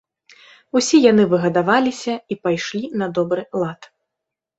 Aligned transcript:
Усе 0.79 0.97
яны 1.11 1.25
выгадаваліся 1.33 2.15
і 2.35 2.39
пайшлі 2.47 2.81
на 3.03 3.11
добры 3.19 3.43
лад. 3.65 3.81